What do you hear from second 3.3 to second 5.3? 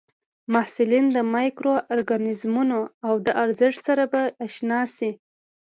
ارزښت سره به اشنا شي.